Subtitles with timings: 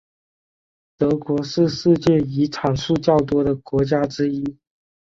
[0.97, 4.57] 德国是世界遗产数较多的国家之一。